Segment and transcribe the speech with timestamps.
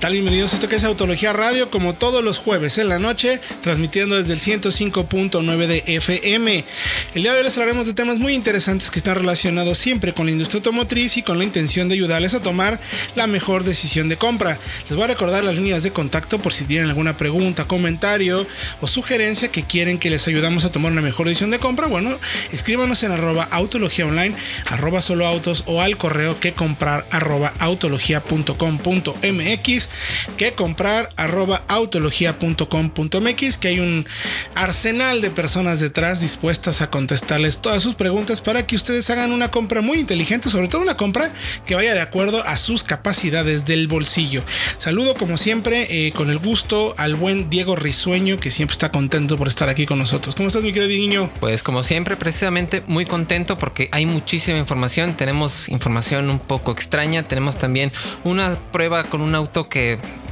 [0.00, 0.12] tal?
[0.12, 4.16] Bienvenidos a esto que es Autología Radio, como todos los jueves en la noche, transmitiendo
[4.16, 6.64] desde el 105.9 de FM.
[7.14, 10.24] El día de hoy les hablaremos de temas muy interesantes que están relacionados siempre con
[10.24, 12.80] la industria automotriz y con la intención de ayudarles a tomar
[13.14, 14.58] la mejor decisión de compra.
[14.88, 18.46] Les voy a recordar las líneas de contacto por si tienen alguna pregunta, comentario
[18.80, 21.88] o sugerencia que quieren que les ayudamos a tomar una mejor decisión de compra.
[21.88, 22.18] Bueno,
[22.52, 29.89] escríbanos en arroba autología online, arroba solo autos o al correo que comprar arroba autología.com.mx
[30.36, 34.06] que comprar arroba autología.com.mx, que hay un
[34.54, 39.50] arsenal de personas detrás dispuestas a contestarles todas sus preguntas para que ustedes hagan una
[39.50, 41.32] compra muy inteligente, sobre todo una compra
[41.66, 44.44] que vaya de acuerdo a sus capacidades del bolsillo.
[44.78, 49.36] Saludo como siempre eh, con el gusto al buen Diego Risueño, que siempre está contento
[49.36, 50.34] por estar aquí con nosotros.
[50.34, 51.30] ¿Cómo estás, mi querido niño?
[51.40, 55.16] Pues como siempre, precisamente muy contento porque hay muchísima información.
[55.16, 57.26] Tenemos información un poco extraña.
[57.26, 57.92] Tenemos también
[58.24, 59.79] una prueba con un auto que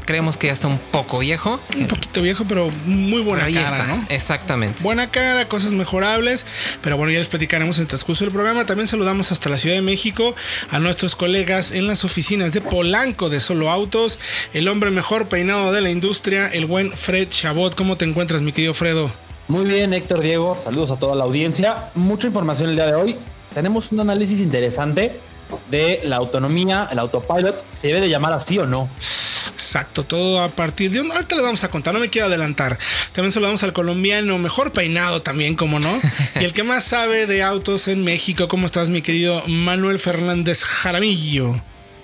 [0.09, 1.61] creemos que ya está un poco viejo.
[1.77, 3.87] Un poquito viejo, pero muy buena cara, está.
[3.87, 4.07] ¿no?
[4.09, 4.83] Exactamente.
[4.83, 6.47] Buena cara, cosas mejorables,
[6.81, 8.65] pero bueno, ya les platicaremos en el transcurso del programa.
[8.65, 10.35] También saludamos hasta la Ciudad de México
[10.71, 14.19] a nuestros colegas en las oficinas de Polanco de Solo Autos,
[14.55, 17.75] el hombre mejor peinado de la industria, el buen Fred Chabot.
[17.75, 19.11] ¿Cómo te encuentras, mi querido Fredo?
[19.49, 20.59] Muy bien, Héctor Diego.
[20.65, 21.91] Saludos a toda la audiencia.
[21.95, 23.17] Mucha información el día de hoy.
[23.53, 25.21] Tenemos un análisis interesante
[25.71, 27.63] de la autonomía, el autopilot.
[27.73, 28.89] ¿Se debe de llamar así o no?
[29.59, 31.11] Exacto, todo a partir de un.
[31.11, 32.79] Ahorita les vamos a contar, no me quiero adelantar.
[33.11, 36.01] También saludamos al colombiano, mejor peinado también, como no.
[36.41, 38.47] y el que más sabe de autos en México.
[38.47, 41.61] ¿Cómo estás, mi querido Manuel Fernández Jaramillo?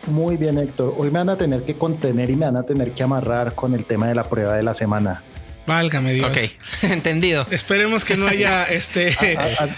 [0.09, 0.97] Muy bien, Héctor.
[0.99, 3.73] Hoy me van a tener que contener y me van a tener que amarrar con
[3.73, 5.23] el tema de la prueba de la semana.
[5.67, 6.29] Válgame Dios.
[6.29, 6.39] Ok,
[6.83, 7.47] entendido.
[7.51, 9.17] Esperemos que no haya este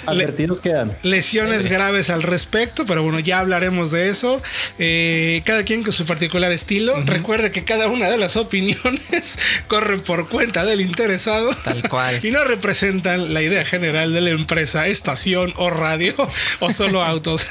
[0.06, 0.96] advertidos quedan.
[1.02, 4.42] lesiones graves al respecto, pero bueno, ya hablaremos de eso.
[4.78, 7.00] Eh, cada quien con su particular estilo.
[7.02, 9.38] Recuerde que cada una de las opiniones
[9.68, 11.50] corre por cuenta del interesado.
[11.64, 12.20] Tal cual.
[12.22, 16.14] Y no representan la idea general de la empresa, estación o radio
[16.60, 17.46] o solo autos.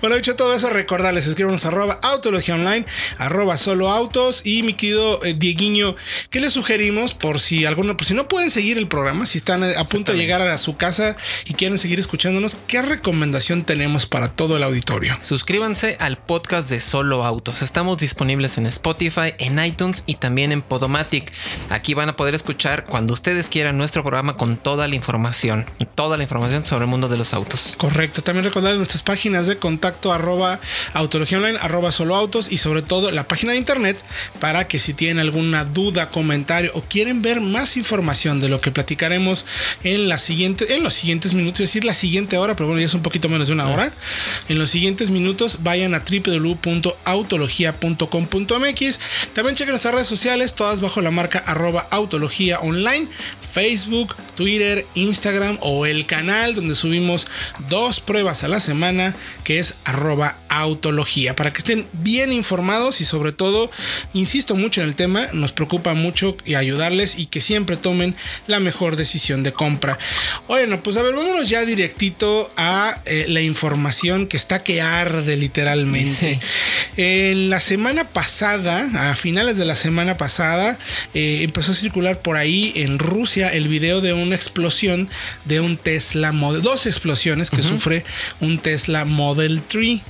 [0.00, 2.84] bueno, dicho todo eso, recordarles, escríbanos arroba autología online,
[3.18, 5.96] arroba solo autos y mi querido eh, Dieguiño,
[6.30, 9.62] ¿qué le sugerimos por si alguno, por si no pueden seguir el programa, si están
[9.64, 14.32] a punto de llegar a su casa y quieren seguir escuchándonos, ¿qué recomendación tenemos para
[14.32, 15.16] todo el auditorio?
[15.20, 17.62] Suscríbanse al podcast de Solo Autos.
[17.62, 21.32] Estamos disponibles en Spotify, en iTunes y también en Podomatic.
[21.70, 26.16] Aquí van a poder escuchar cuando ustedes quieran nuestro programa con toda la información, toda
[26.16, 27.74] la información sobre el mundo de los autos.
[27.76, 28.22] Correcto.
[28.22, 30.60] También recordar nuestras páginas de contacto arroba
[30.94, 34.02] autología online, arroba solo autos y sobre todo la página de internet
[34.40, 38.70] para que si tienen alguna duda, comentario o quieren ver más información de lo que
[38.70, 39.44] platicaremos
[39.84, 42.86] en, la siguiente, en los siguientes minutos, es decir, la siguiente hora, pero bueno, ya
[42.86, 43.92] es un poquito menos de una hora.
[44.48, 49.00] En los siguientes minutos vayan a www.autologia.com.mx.
[49.34, 53.08] También chequen nuestras redes sociales, todas bajo la marca arroba autología online,
[53.52, 57.26] Facebook, Twitter, Instagram o el canal donde subimos
[57.68, 63.04] dos pruebas a la semana, que es arroba autología, para que estén bien informados y
[63.04, 63.70] sobre todo,
[64.14, 68.60] insisto mucho en el tema, nos preocupa mucho y ayudarles y que siempre tomen la
[68.60, 69.98] mejor decisión de compra.
[70.46, 75.36] Bueno, pues a ver, vámonos ya directito a eh, la información que está que arde
[75.36, 76.40] literalmente.
[76.96, 80.78] En la semana pasada, a finales de la semana pasada,
[81.14, 85.08] eh, empezó a circular por ahí en Rusia el video de una explosión
[85.44, 88.04] de un Tesla Model, dos explosiones que sufre
[88.40, 90.00] un Tesla Model 3.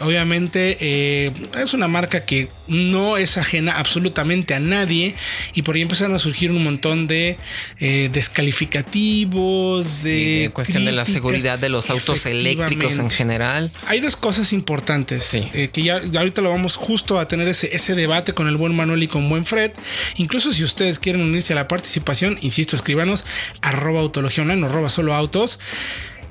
[0.00, 5.14] Obviamente eh, es una marca que no es ajena absolutamente a nadie
[5.54, 7.38] y por ahí empezaron a surgir un montón de
[7.78, 10.50] eh, descalificativos, de...
[10.52, 13.72] cuestión de la seguridad de los autos eléctricos en general.
[13.86, 17.94] Hay dos cosas importantes eh, que ya, ahorita lo vamos justo a tener ese, ese
[17.94, 19.72] debate con el buen Manuel y con buen Fred.
[20.16, 23.24] Incluso si ustedes quieren unirse a la participación, insisto, escríbanos
[23.62, 25.58] arroba autología online, arroba solo autos.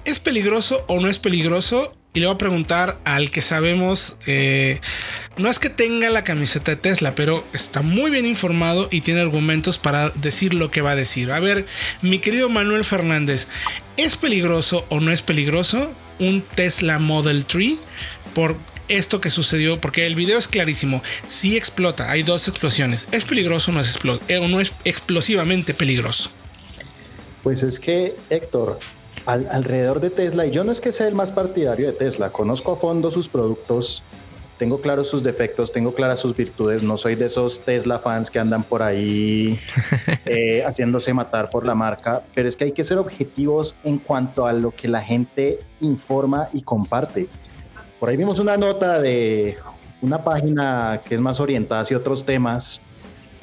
[0.06, 1.96] ¿Es peligroso o no es peligroso?
[2.16, 4.80] Y le voy a preguntar al que sabemos, eh,
[5.36, 9.20] no es que tenga la camiseta de Tesla, pero está muy bien informado y tiene
[9.20, 11.34] argumentos para decir lo que va a decir.
[11.34, 11.66] A ver,
[12.02, 13.50] mi querido Manuel Fernández,
[13.98, 17.76] ¿es peligroso o no es peligroso un Tesla Model 3
[18.34, 18.56] por
[18.88, 19.82] esto que sucedió?
[19.82, 23.08] Porque el video es clarísimo, sí explota, hay dos explosiones.
[23.12, 26.30] ¿Es peligroso no es, eh, o no es explosivamente peligroso?
[27.44, 28.80] Pues es que, Héctor,
[29.26, 32.72] alrededor de Tesla, y yo no es que sea el más partidario de Tesla, conozco
[32.72, 34.04] a fondo sus productos
[34.58, 38.40] tengo claros sus defectos, tengo claras sus virtudes, no soy de esos Tesla fans que
[38.40, 39.60] andan por ahí
[40.26, 44.46] eh, haciéndose matar por la marca, pero es que hay que ser objetivos en cuanto
[44.46, 47.28] a lo que la gente informa y comparte.
[48.00, 49.58] Por ahí vimos una nota de
[50.02, 52.82] una página que es más orientada hacia otros temas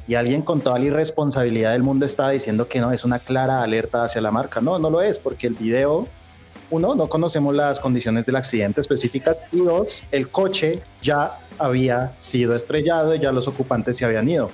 [0.08, 3.62] y alguien con toda la irresponsabilidad del mundo estaba diciendo que no, es una clara
[3.62, 4.60] alerta hacia la marca.
[4.60, 6.08] No, no lo es, porque el video,
[6.70, 12.56] uno, no conocemos las condiciones del accidente específicas y dos, el coche ya había sido
[12.56, 14.50] estrellado y ya los ocupantes se habían ido.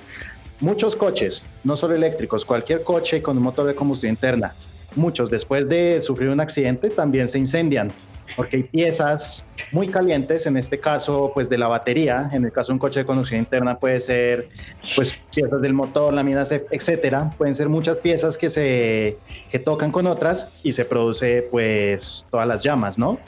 [0.59, 4.53] Muchos coches, no solo eléctricos, cualquier coche con un motor de combustión interna,
[4.95, 7.91] muchos después de sufrir un accidente también se incendian
[8.35, 12.67] porque hay piezas muy calientes, en este caso, pues de la batería, en el caso
[12.67, 14.49] de un coche de conducción interna puede ser,
[14.95, 19.17] pues, piezas del motor, láminas, etcétera, pueden ser muchas piezas que se
[19.51, 23.19] que tocan con otras y se produce, pues, todas las llamas, ¿no?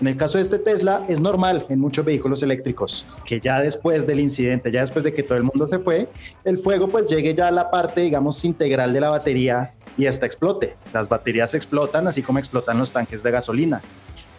[0.00, 4.06] En el caso de este Tesla es normal en muchos vehículos eléctricos que ya después
[4.06, 6.08] del incidente, ya después de que todo el mundo se fue,
[6.44, 10.24] el fuego pues llegue ya a la parte, digamos, integral de la batería y hasta
[10.24, 10.76] explote.
[10.92, 13.82] Las baterías explotan así como explotan los tanques de gasolina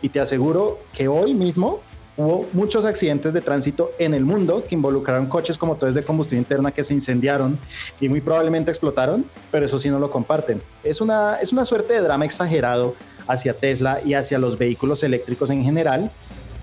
[0.02, 1.82] y te aseguro que hoy mismo
[2.18, 6.40] hubo muchos accidentes de tránsito en el mundo que involucraron coches con motores de combustión
[6.40, 7.58] interna que se incendiaron
[8.02, 10.62] y muy probablemente explotaron, pero eso sí no lo comparten.
[10.84, 12.96] Es una, es una suerte de drama exagerado
[13.28, 16.12] hacia Tesla y hacia los vehículos eléctricos en general,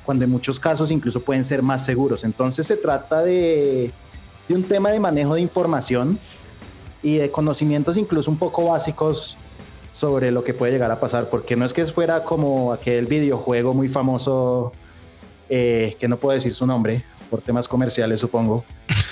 [0.05, 2.25] cuando en muchos casos incluso pueden ser más seguros.
[2.25, 3.93] Entonces se trata de,
[4.49, 6.19] de un tema de manejo de información
[7.03, 9.39] y de conocimientos incluso un poco básicos
[9.97, 13.73] sobre lo que puede llegar a pasar, porque no es que fuera como aquel videojuego
[13.73, 14.73] muy famoso,
[15.49, 18.63] eh, que no puedo decir su nombre, por temas comerciales supongo,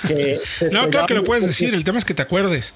[0.72, 1.74] no, creo que lo puedes decir.
[1.74, 2.74] El tema es que te acuerdes.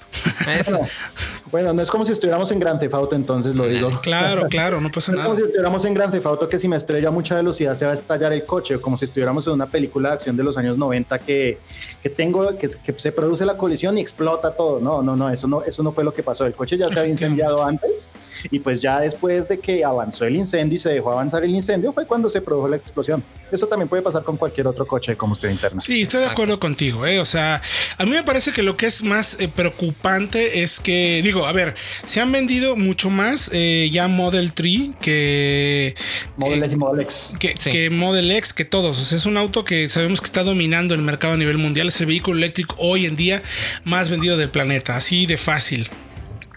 [1.51, 3.89] Bueno, no es como si estuviéramos en Grand Theft Auto, entonces lo digo.
[4.09, 5.23] Claro, claro, no pasa nada.
[5.23, 7.73] Es como si estuviéramos en Grand Theft Auto que si me estrella a mucha velocidad
[7.73, 10.43] se va a estallar el coche, como si estuviéramos en una película de acción de
[10.43, 11.59] los años 90 que,
[12.01, 14.79] que tengo, que, se produce la colisión y explota todo.
[14.79, 16.45] No, no, no, eso no, eso no fue lo que pasó.
[16.45, 18.09] El coche ya se había incendiado antes
[18.51, 21.93] y pues ya después de que avanzó el incendio y se dejó avanzar el incendio
[21.93, 23.23] fue cuando se produjo la explosión.
[23.51, 25.81] Eso también puede pasar con cualquier otro coche de combustión interna.
[25.81, 27.18] Sí, estoy de acuerdo contigo, ¿eh?
[27.19, 27.61] O sea,
[27.97, 31.51] a mí me parece que lo que es más eh, preocupante es que, digo, a
[31.51, 31.75] ver,
[32.05, 35.95] se han vendido mucho más eh, ya Model 3 que...
[36.37, 37.31] Model S y Model X.
[37.39, 38.99] Que, Model X, que todos.
[38.99, 41.87] O sea, es un auto que sabemos que está dominando el mercado a nivel mundial.
[41.87, 43.43] Es el vehículo eléctrico hoy en día
[43.83, 44.95] más vendido del planeta.
[44.95, 45.89] Así de fácil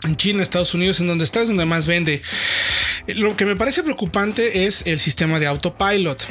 [0.04, 2.22] en China, Estados Unidos, en donde está es donde más vende.
[3.06, 6.26] Lo que me parece preocupante es el sistema de autopilot.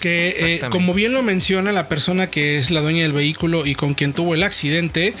[0.00, 3.76] Que eh, como bien lo menciona la persona que es la dueña del vehículo y
[3.76, 5.14] con quien tuvo el accidente,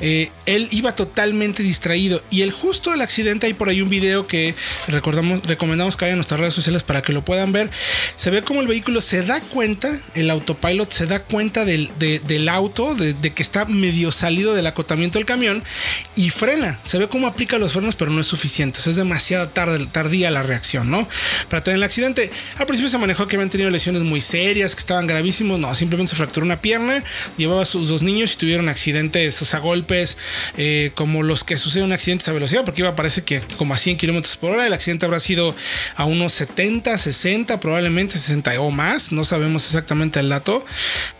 [0.00, 4.28] eh, él iba totalmente distraído y el justo del accidente hay por ahí un video
[4.28, 4.54] que
[4.86, 7.70] recordamos, recomendamos que haya en nuestras redes sociales para que lo puedan ver.
[8.14, 12.48] Se ve como el vehículo se da cuenta, el autopilot se da cuenta del, del
[12.48, 15.64] auto, de, que está medio salido del acotamiento del camión
[16.14, 16.78] y frena.
[16.84, 18.78] Se ve cómo aplica los frenos, pero no es suficiente.
[18.78, 21.08] es demasiado tarde, tardía la reacción, ¿no?
[21.50, 22.30] Para tener el accidente.
[22.56, 25.58] Al principio se manejó que habían tenido lesiones muy serias, que estaban gravísimos.
[25.58, 27.02] No, simplemente se fracturó una pierna,
[27.36, 30.16] llevaba a sus dos niños y tuvieron accidentes, o sea, golpes
[30.56, 33.96] eh, como los que suceden accidentes a velocidad, porque iba, parece que como a 100
[33.96, 34.66] kilómetros por hora.
[34.66, 35.54] El accidente habrá sido
[35.96, 39.12] a unos 70, 60, probablemente 60 o más.
[39.12, 40.64] No sabemos exactamente el dato,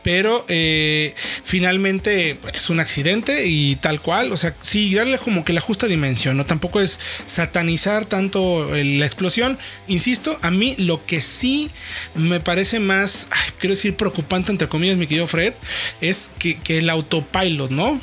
[0.02, 4.32] pero eh, finalmente es un accidente y tal cual.
[4.32, 9.06] O sea, sí, darle como que la justa dimensión, no tampoco es satanizar tanto la
[9.06, 9.58] explosión.
[9.86, 11.70] Insisto, a mí lo que sí
[12.14, 15.54] me parece más, quiero decir, preocupante, entre comillas, mi querido Fred,
[16.00, 17.98] es que, el autopilot, ¿no?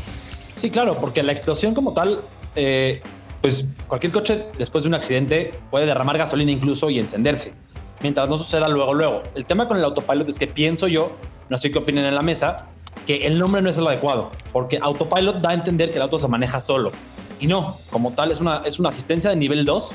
[0.55, 2.21] Sí, claro, porque la explosión como tal,
[2.55, 3.01] eh,
[3.41, 7.53] pues cualquier coche después de un accidente puede derramar gasolina incluso y encenderse,
[8.01, 9.23] mientras no suceda luego, luego.
[9.35, 11.17] El tema con el autopilot es que pienso yo,
[11.49, 12.67] no sé qué opinen en la mesa,
[13.05, 16.17] que el nombre no es el adecuado, porque autopilot da a entender que el auto
[16.17, 16.93] se maneja solo.
[17.41, 19.91] Y no, como tal es una, es una asistencia de nivel 2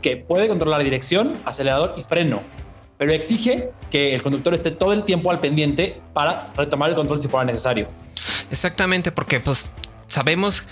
[0.00, 2.40] que puede controlar dirección, acelerador y freno
[3.00, 7.22] pero exige que el conductor esté todo el tiempo al pendiente para retomar el control
[7.22, 7.88] si fuera necesario.
[8.50, 9.72] Exactamente, porque pues
[10.06, 10.68] sabemos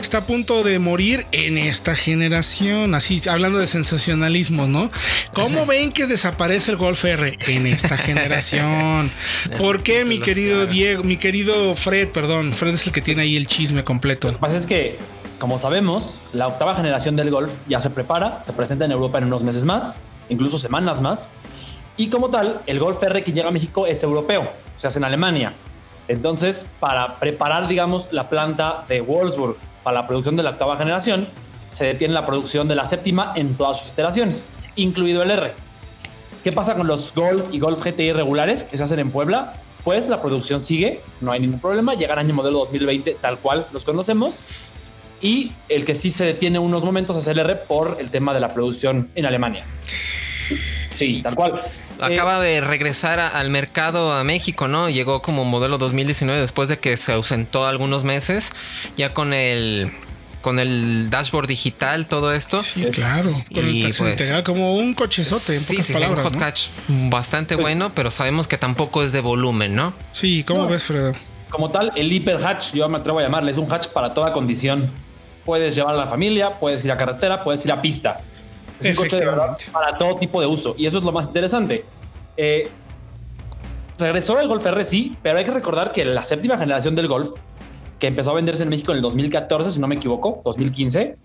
[0.00, 2.94] Está a punto de morir en esta generación.
[2.94, 4.90] Así, hablando de sensacionalismo, ¿no?
[5.32, 9.10] ¿Cómo ven que desaparece el Golf R en esta generación?
[9.58, 10.66] ¿Por qué, mi querido.
[10.66, 12.52] Diego, mi querido Fred, perdón?
[12.60, 14.28] Fred es el que tiene ahí el chisme completo.
[14.28, 14.98] Lo que pasa es que,
[15.38, 19.24] como sabemos, la octava generación del Golf ya se prepara, se presenta en Europa en
[19.24, 19.96] unos meses más,
[20.28, 21.26] incluso semanas más.
[21.96, 25.04] Y como tal, el Golf R que llega a México es europeo, se hace en
[25.04, 25.54] Alemania.
[26.06, 31.26] Entonces, para preparar, digamos, la planta de Wolfsburg para la producción de la octava generación,
[31.72, 35.54] se detiene la producción de la séptima en todas sus iteraciones, incluido el R.
[36.44, 39.54] ¿Qué pasa con los Golf y Golf GTI regulares que se hacen en Puebla?
[39.84, 43.66] Pues la producción sigue, no hay ningún problema, llega el año modelo 2020 tal cual
[43.72, 44.34] los conocemos.
[45.22, 48.40] Y el que sí se detiene unos momentos es el R por el tema de
[48.40, 49.66] la producción en Alemania.
[49.84, 51.62] Sí, tal cual.
[52.00, 54.88] Acaba de regresar a- al mercado a México, ¿no?
[54.88, 58.52] Llegó como modelo 2019 después de que se ausentó algunos meses,
[58.96, 59.92] ya con el
[60.40, 62.60] con el dashboard digital, todo esto.
[62.60, 63.32] Sí, claro.
[63.32, 66.24] Con Y el pues- integral, como un cochezote, en Sí, pocas sí, sí, un palabras.
[66.26, 66.38] hot ¿no?
[66.40, 69.92] catch bastante bueno, pero sabemos que tampoco es de volumen, ¿no?
[70.12, 70.68] Sí, ¿cómo No.
[70.68, 71.12] ves, Fredo?
[71.50, 74.32] Como tal, el hiper hatch, yo me atrevo a llamarle, es un hatch para toda
[74.32, 74.90] condición.
[75.44, 78.20] Puedes llevar a la familia, puedes ir a carretera, puedes ir a pista.
[78.80, 80.74] Es un coche de verdad para todo tipo de uso.
[80.78, 81.84] Y eso es lo más interesante.
[82.36, 82.70] Eh,
[83.98, 87.30] regresó el Golf R, sí, pero hay que recordar que la séptima generación del Golf,
[88.00, 91.16] que empezó a venderse en México en el 2014, si no me equivoco, 2015,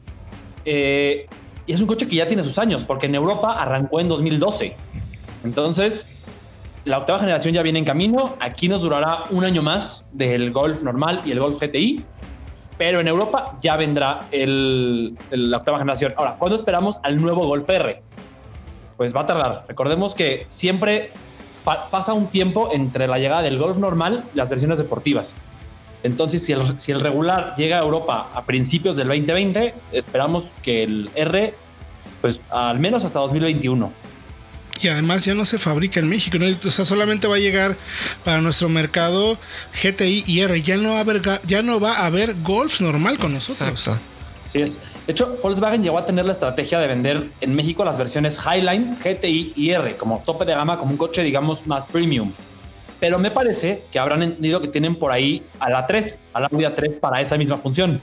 [0.65, 1.25] eh,
[1.65, 4.75] y es un coche que ya tiene sus años, porque en Europa arrancó en 2012.
[5.43, 6.07] Entonces,
[6.83, 8.35] la octava generación ya viene en camino.
[8.39, 12.03] Aquí nos durará un año más del Golf normal y el Golf GTI.
[12.77, 16.13] Pero en Europa ya vendrá el, la octava generación.
[16.17, 18.03] Ahora, ¿cuándo esperamos al nuevo Golf R?
[18.97, 19.63] Pues va a tardar.
[19.67, 21.09] Recordemos que siempre
[21.63, 25.37] pa- pasa un tiempo entre la llegada del Golf normal y las versiones deportivas.
[26.05, 30.83] Entonces, si el, si el regular llega a Europa a principios del 2020, esperamos que
[30.83, 31.53] el R,
[32.21, 33.91] pues al menos hasta 2021.
[34.81, 36.45] Y además ya no se fabrica en México, ¿no?
[36.47, 37.75] O sea, solamente va a llegar
[38.23, 39.37] para nuestro mercado
[39.81, 40.61] GTI y R.
[40.61, 43.69] Ya no va a haber, ga- ya no va a haber Golf normal con nosotros.
[43.87, 43.99] Exacto.
[44.47, 44.77] Así es.
[45.07, 48.97] De hecho, Volkswagen llegó a tener la estrategia de vender en México las versiones Highline,
[49.03, 52.31] GTI y R como tope de gama, como un coche, digamos, más premium.
[53.05, 56.47] Pero me parece que habrán entendido que tienen por ahí a la 3, a la
[56.51, 58.01] Audi A3 para esa misma función.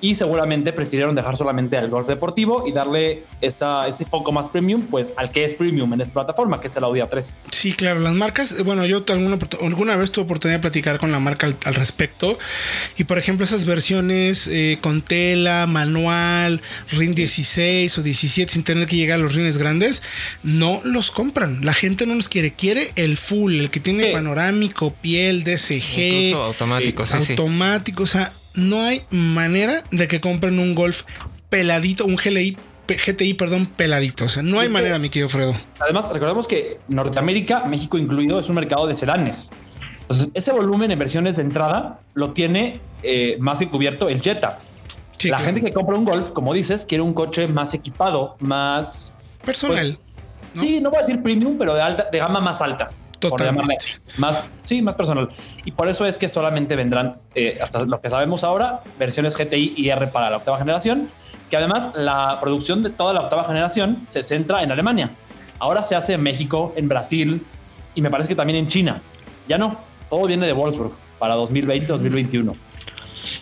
[0.00, 4.82] Y seguramente prefirieron dejar solamente al Golf Deportivo y darle esa, ese foco más premium,
[4.82, 7.34] pues al que es premium en esta plataforma, que es el Audi A3.
[7.50, 11.10] Sí, claro, las marcas, eh, bueno, yo alguna, alguna vez tuve oportunidad de platicar con
[11.10, 12.38] la marca al, al respecto.
[12.96, 16.62] Y por ejemplo, esas versiones eh, con tela, manual,
[16.92, 20.02] RIN 16 o 17 sin tener que llegar a los rines grandes,
[20.44, 21.64] no los compran.
[21.64, 24.12] La gente no los quiere, quiere el full, el que tiene Sí.
[24.12, 27.32] panorámico, piel, DCG, Incluso automático, sí, sí.
[27.32, 28.02] automático.
[28.04, 31.02] O sea, no hay manera de que compren un Golf
[31.48, 34.24] peladito, un GLI, GTI, perdón, peladito.
[34.24, 35.54] O sea, no hay manera, mi querido Fredo.
[35.80, 39.50] Además, recordemos que Norteamérica, México incluido, es un mercado de sedanes.
[40.02, 44.58] Entonces, ese volumen en versiones de entrada lo tiene eh, más que cubierto el Jetta.
[45.16, 45.52] Sí, la claro.
[45.52, 49.12] gente que compra un Golf, como dices, quiere un coche más equipado, más...
[49.44, 49.98] Personal.
[50.54, 50.62] ¿no?
[50.62, 52.90] Sí, no voy a decir premium, pero de, alta, de gama más alta.
[53.20, 53.62] Por Totalmente.
[53.62, 54.18] llamarle.
[54.18, 55.28] Más, sí, más personal.
[55.64, 59.74] Y por eso es que solamente vendrán, eh, hasta lo que sabemos ahora, versiones GTI
[59.76, 61.10] y R para la octava generación,
[61.50, 65.10] que además la producción de toda la octava generación se centra en Alemania.
[65.58, 67.44] Ahora se hace en México, en Brasil
[67.94, 69.00] y me parece que también en China.
[69.48, 69.76] Ya no,
[70.08, 72.54] todo viene de Wolfsburg para 2020-2021.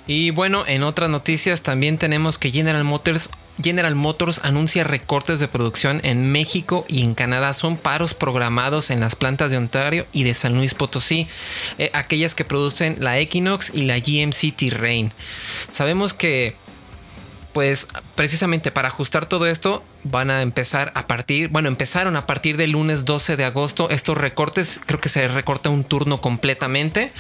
[0.06, 3.30] Y bueno, en otras noticias también tenemos que General Motors
[3.62, 7.54] General Motors anuncia recortes de producción en México y en Canadá.
[7.54, 11.26] Son paros programados en las plantas de Ontario y de San Luis Potosí,
[11.78, 15.12] eh, aquellas que producen la Equinox y la GMC Terrain.
[15.70, 16.54] Sabemos que
[17.56, 22.58] pues precisamente para ajustar todo esto van a empezar a partir, bueno, empezaron a partir
[22.58, 27.12] del lunes 12 de agosto estos recortes, creo que se recorta un turno completamente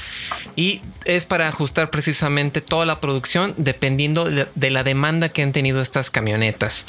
[0.54, 5.80] y es para ajustar precisamente toda la producción dependiendo de la demanda que han tenido
[5.80, 6.88] estas camionetas.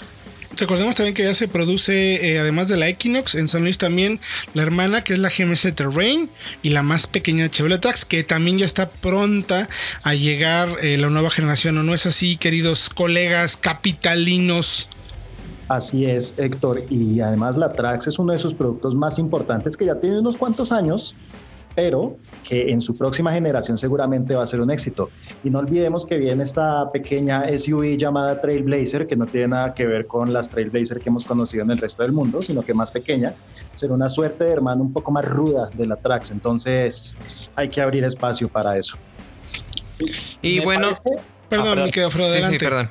[0.59, 4.19] Recordemos también que ya se produce, eh, además de la Equinox, en San Luis también
[4.53, 6.29] la hermana que es la GMC Terrain
[6.63, 9.69] y la más pequeña Chevrolet Trax, que también ya está pronta
[10.03, 11.77] a llegar eh, la nueva generación.
[11.77, 14.89] ¿O no es así, queridos colegas capitalinos?
[15.67, 16.83] Así es, Héctor.
[16.89, 20.37] Y además la Trax es uno de sus productos más importantes que ya tiene unos
[20.37, 21.13] cuantos años
[21.77, 25.11] pero que en su próxima generación seguramente va a ser un éxito.
[25.43, 29.85] Y no olvidemos que viene esta pequeña SUV llamada Trailblazer, que no tiene nada que
[29.85, 32.89] ver con las Trailblazer que hemos conocido en el resto del mundo, sino que más
[32.89, 33.35] pequeña,
[33.75, 37.15] será una suerte de hermano un poco más ruda de la Trax, entonces
[37.55, 38.97] hay que abrir espacio para eso.
[40.41, 40.87] Y bueno,
[41.47, 42.57] perdón, me quedo adelante.
[42.57, 42.89] perdón.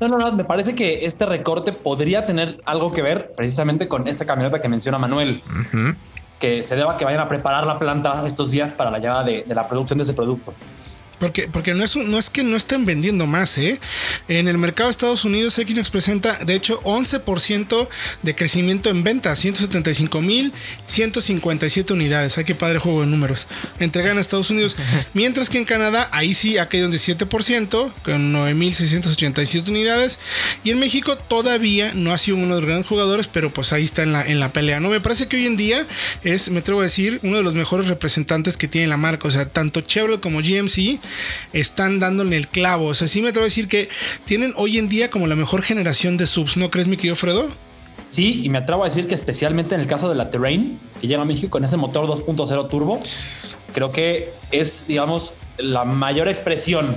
[0.00, 4.08] No, no, no, me parece que este recorte podría tener algo que ver precisamente con
[4.08, 5.42] esta camioneta que menciona Manuel
[6.42, 9.44] que se deba que vayan a preparar la planta estos días para la llegada de,
[9.44, 10.52] de la producción de ese producto.
[11.22, 13.78] Porque, porque no, es, no es que no estén vendiendo más, ¿eh?
[14.26, 17.88] En el mercado de Estados Unidos, Equinox presenta, de hecho, 11%
[18.22, 20.52] de crecimiento en ventas, 175 mil
[20.84, 22.38] 157 unidades.
[22.38, 23.46] Hay que padre juego de números.
[23.78, 24.74] Entregan a Estados Unidos.
[25.14, 30.18] Mientras que en Canadá, ahí sí ha caído un 17%, con 9.687 unidades.
[30.64, 33.84] Y en México todavía no ha sido uno de los grandes jugadores, pero pues ahí
[33.84, 34.80] está en la, en la pelea.
[34.80, 35.86] No, me parece que hoy en día
[36.24, 39.28] es, me atrevo a decir, uno de los mejores representantes que tiene la marca.
[39.28, 41.00] O sea, tanto Chevrolet como GMC
[41.52, 42.86] están dándole el clavo.
[42.86, 43.88] O sea, sí me atrevo a decir que
[44.24, 47.48] tienen hoy en día como la mejor generación de subs, ¿no crees, mi querido Fredo?
[48.10, 51.06] Sí, y me atrevo a decir que especialmente en el caso de la Terrain, que
[51.06, 53.00] llega a México con ese motor 2.0 turbo,
[53.72, 56.94] creo que es, digamos, la mayor expresión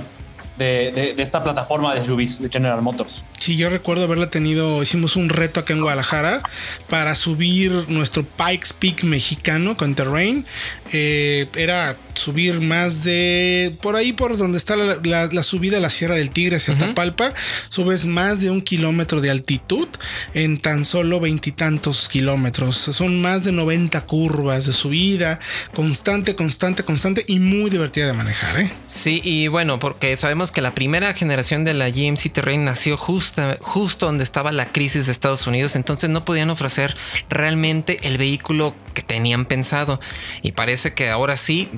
[0.58, 3.22] de, esta plataforma de SUVs de General Motors.
[3.46, 6.42] Sí, yo recuerdo haberla tenido, hicimos un reto acá en Guadalajara
[6.88, 10.44] para subir nuestro Pikes Peak mexicano con Terrain.
[10.92, 16.16] Eh, era subir más de por ahí por donde está la, subida a la Sierra
[16.16, 17.32] del Tigre hacia Tapalpa,
[17.68, 19.88] subes más de un kilómetro de altitud
[20.34, 22.76] en tan solo veintitantos kilómetros.
[22.76, 25.38] Son más de 90 curvas de subida,
[25.74, 28.60] constante, constante, constante y muy divertida de manejar.
[28.60, 28.72] ¿eh?
[28.86, 33.35] Sí, y bueno, porque sabemos que la primera generación de la GMC Terrain nació justo,
[33.60, 36.96] justo donde estaba la crisis de Estados Unidos, entonces no podían ofrecer
[37.28, 40.00] realmente el vehículo que tenían pensado.
[40.42, 41.70] Y parece que ahora sí,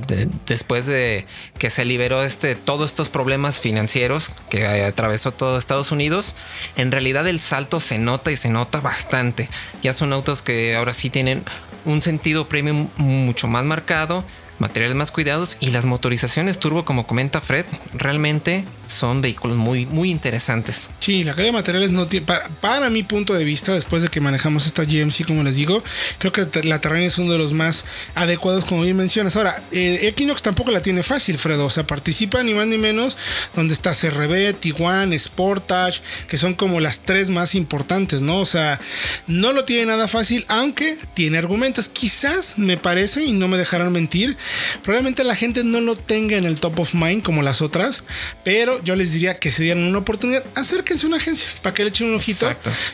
[0.46, 1.26] después de
[1.58, 6.36] que se liberó este, todos estos problemas financieros que atravesó todo Estados Unidos,
[6.76, 9.48] en realidad el salto se nota y se nota bastante.
[9.82, 11.44] Ya son autos que ahora sí tienen
[11.84, 14.24] un sentido premium mucho más marcado
[14.58, 20.10] materiales más cuidados y las motorizaciones turbo, como comenta Fred, realmente son vehículos muy, muy
[20.10, 20.90] interesantes.
[20.98, 22.26] Sí, la calidad de materiales no tiene,
[22.60, 25.84] para, mi punto de vista, después de que manejamos esta GMC, como les digo,
[26.18, 29.36] creo que la Terrain es uno de los más adecuados, como bien mencionas.
[29.36, 33.16] Ahora, eh, Equinox tampoco la tiene fácil, Fredo, o sea, participa ni más ni menos
[33.54, 38.40] donde está CRB, Tiguan, Sportage, que son como las tres más importantes, ¿no?
[38.40, 38.80] O sea,
[39.26, 41.88] no lo tiene nada fácil, aunque tiene argumentos.
[41.88, 44.36] Quizás me parece, y no me dejarán mentir,
[44.82, 48.04] Probablemente la gente no lo tenga en el top of mind como las otras,
[48.44, 51.84] pero yo les diría que se dieran una oportunidad, acérquense a una agencia para que
[51.84, 52.50] le echen un ojito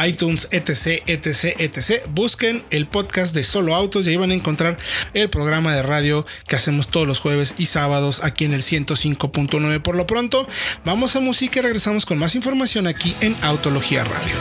[0.06, 2.02] iTunes, etc, etc, etc.
[2.08, 4.78] Busquen el podcast de Solo Autos y ahí van a encontrar
[5.12, 8.60] el programa programa de radio que hacemos todos los jueves y sábados aquí en el
[8.60, 9.69] 105.9.
[9.78, 10.48] Por lo pronto,
[10.84, 14.34] vamos a música y regresamos con más información aquí en Autología Radio.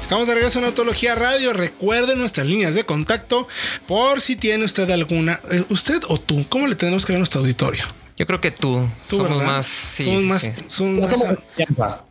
[0.00, 1.54] Estamos de regreso en Autología Radio.
[1.54, 3.48] Recuerden nuestras líneas de contacto
[3.88, 5.40] por si tiene usted alguna.
[5.50, 6.44] Eh, ¿Usted o tú?
[6.50, 8.01] ¿Cómo le tenemos que ver a nuestro auditorio?
[8.22, 8.88] Yo creo que tú.
[9.04, 9.66] somos más.
[9.66, 10.48] Sí, somos más.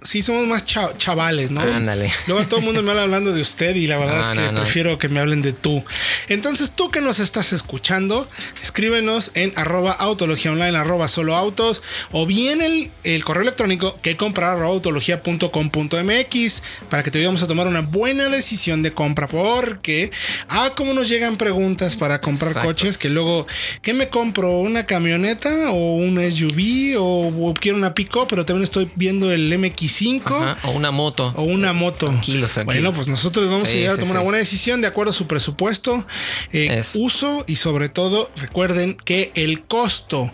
[0.02, 0.22] Sí.
[0.22, 1.62] somos más chavales, ¿no?
[1.62, 2.12] Ándale.
[2.28, 4.98] Luego todo el mundo me habla hablando de usted y la verdad es que prefiero
[4.98, 5.82] que me hablen de tú.
[6.28, 8.30] Entonces, tú que nos estás escuchando,
[8.62, 14.18] escríbenos en arroba autología online, arroba solo autos, o bien el, el correo electrónico que
[14.18, 19.30] comprar autología.com.mx para que te ayudemos a tomar una buena decisión de compra.
[19.30, 20.12] Porque,
[20.50, 23.48] ah, como nos llegan preguntas para comprar coches que luego,
[23.82, 24.58] ¿qué me compro?
[24.58, 30.58] ¿Una camioneta o una SUV o, quiero una pico, pero también estoy viendo el MX5
[30.64, 31.34] o una moto.
[31.38, 32.08] O una moto.
[32.08, 35.14] Tranquilos, Bueno, pues nosotros vamos a llegar a tomar una buena decisión de acuerdo a
[35.14, 36.06] su presupuesto,
[36.52, 40.32] eh, uso y sobre todo recuerden que el costo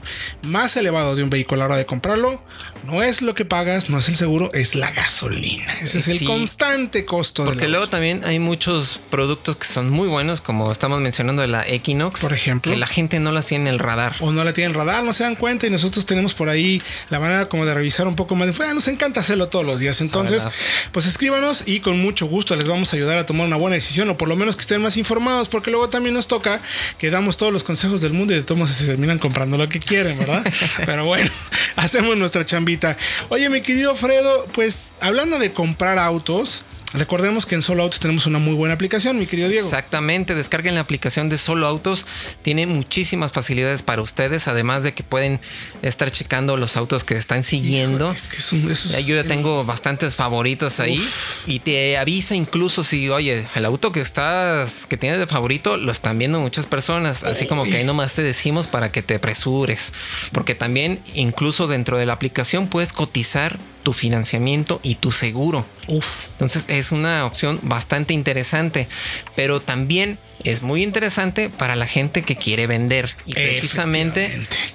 [0.48, 2.44] más elevado de un vehículo a la hora de comprarlo
[2.88, 5.74] no es lo que pagas, no es el seguro, es la gasolina.
[5.82, 7.44] Ese es el constante costo.
[7.44, 11.68] Porque luego también hay muchos productos que son muy buenos, como estamos mencionando de la
[11.68, 12.22] Equinox.
[12.22, 12.72] Por ejemplo.
[12.72, 14.16] Que la gente no las tiene en el radar.
[14.22, 16.50] O no la tiene en el radar, no se dan cuenta y nosotros tenemos por
[16.50, 18.48] ahí la manera como de revisar un poco más.
[18.60, 20.02] Ah, nos encanta hacerlo todos los días.
[20.02, 20.44] Entonces,
[20.92, 24.10] pues escríbanos y con mucho gusto les vamos a ayudar a tomar una buena decisión
[24.10, 26.62] o por lo menos que estén más informados porque luego también nos toca
[26.98, 29.80] que damos todos los consejos del mundo y de todos se terminan comprando lo que
[29.80, 30.44] quieren, ¿verdad?
[30.86, 31.30] Pero bueno,
[31.76, 32.98] hacemos nuestra chambita
[33.30, 38.28] Oye, mi querido Fredo, pues hablando de comprar autos, Recordemos que en Solo Autos tenemos
[38.28, 39.66] una muy buena aplicación, mi querido Diego.
[39.66, 42.06] Exactamente, descarguen la aplicación de Solo Autos.
[42.44, 45.42] Tiene muchísimas facilidades para ustedes, además de que pueden
[45.82, 48.12] estar checando los autos que están siguiendo.
[48.12, 51.06] es que Yo ya tengo bastantes favoritos ahí
[51.46, 55.92] y te avisa incluso si, oye, el auto que estás, que tienes de favorito, lo
[55.92, 57.26] están viendo muchas personas.
[57.26, 59.94] Así como que ahí nomás te decimos para que te apresures.
[60.32, 65.66] Porque también, incluso dentro de la aplicación, puedes cotizar tu financiamiento y tu seguro.
[65.88, 66.32] Uf.
[66.32, 68.90] Entonces es una opción bastante interesante,
[69.34, 73.16] pero también es muy interesante para la gente que quiere vender.
[73.26, 74.30] Y precisamente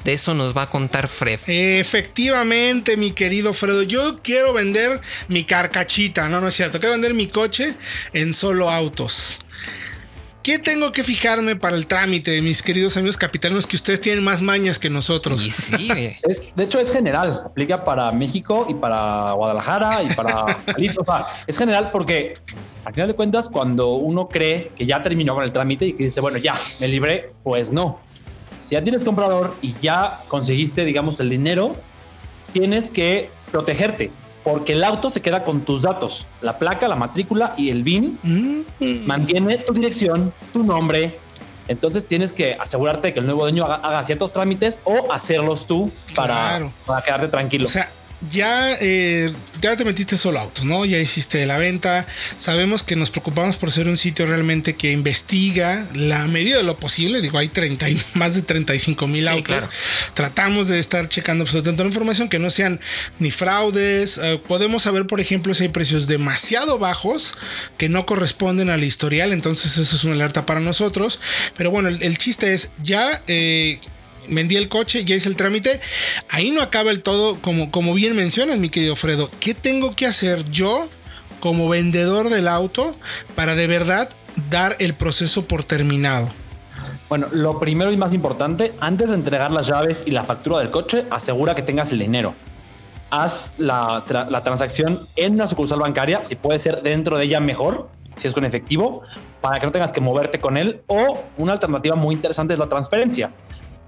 [0.05, 1.40] de eso nos va a contar Fred.
[1.46, 7.12] Efectivamente, mi querido Fredo, yo quiero vender mi carcachita, no, no es cierto, quiero vender
[7.12, 7.75] mi coche
[8.14, 9.40] en solo autos.
[10.42, 14.42] ¿Qué tengo que fijarme para el trámite, mis queridos amigos capitanos, que ustedes tienen más
[14.42, 15.40] mañas que nosotros?
[15.40, 15.88] sí,
[16.22, 17.42] es, de hecho, es general.
[17.46, 21.07] Aplica para México y para Guadalajara y para Jalisco.
[21.46, 22.33] es general porque,
[22.85, 26.05] al final de cuentas, cuando uno cree que ya terminó con el trámite y que
[26.05, 28.00] dice, bueno, ya, me libré, pues no.
[28.59, 31.76] Si ya tienes comprador y ya conseguiste, digamos, el dinero,
[32.52, 34.11] tienes que protegerte
[34.44, 38.18] porque el auto se queda con tus datos, la placa, la matrícula y el BIN.
[38.22, 39.07] Mm.
[39.07, 41.18] Mantiene tu dirección, tu nombre.
[41.68, 45.90] Entonces tienes que asegurarte de que el nuevo dueño haga, ciertos trámites o hacerlos tú
[46.14, 47.66] para, para quedarte tranquilo.
[47.66, 47.88] O sea,
[48.30, 50.85] ya, eh, ya te metiste solo autos, ¿no?
[50.85, 52.06] Ya hiciste la venta.
[52.37, 56.76] Sabemos que nos preocupamos por ser un sitio realmente que investiga la medida de lo
[56.76, 57.20] posible.
[57.20, 59.68] Digo, hay 30 más de 35 mil autos.
[60.14, 62.80] Tratamos de estar checando absolutamente la información que no sean
[63.18, 64.18] ni fraudes.
[64.22, 67.35] Eh, podemos saber, por ejemplo, si hay precios demasiado bajos
[67.78, 69.32] que no corresponden al historial.
[69.32, 71.20] Entonces, eso es una alerta para nosotros.
[71.56, 73.22] Pero bueno, el, chiste es ya.
[73.26, 73.80] Eh,
[74.28, 75.80] vendí el coche, ya hice el trámite.
[76.28, 79.30] Ahí no acaba el todo, como, como bien mencionas, mi querido Fredo.
[79.40, 80.87] ¿Qué tengo que hacer yo
[81.40, 82.94] como vendedor del auto
[83.35, 84.08] para de verdad
[84.50, 86.30] dar el proceso por terminado?
[87.08, 90.70] Bueno, lo primero y más importante, antes de entregar las llaves y la factura del
[90.70, 92.35] coche, asegura que tengas el dinero.
[93.11, 97.90] Haz la, la transacción en una sucursal bancaria, si puede ser dentro de ella mejor,
[98.16, 99.02] si es con efectivo,
[99.42, 100.80] para que no tengas que moverte con él.
[100.87, 103.30] O una alternativa muy interesante es la transferencia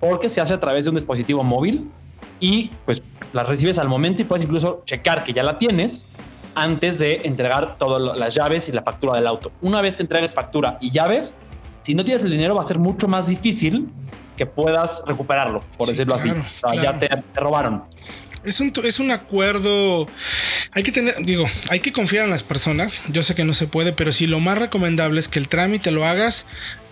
[0.06, 1.90] porque se hace a través de un dispositivo móvil
[2.38, 6.06] y pues la recibes al momento y puedes incluso checar que ya la tienes
[6.54, 9.50] antes de entregar todas las llaves y la factura del auto.
[9.62, 11.36] Una vez que entregues factura y llaves,
[11.80, 13.88] si no tienes el dinero va a ser mucho más difícil
[14.36, 16.30] que puedas recuperarlo, por decirlo así.
[16.82, 17.84] Ya te, robaron.
[18.44, 20.06] Es un, es un acuerdo.
[20.72, 23.04] Hay que tener, digo, hay que confiar en las personas.
[23.08, 25.90] Yo sé que no se puede, pero sí lo más recomendable es que el trámite
[25.92, 26.46] lo hagas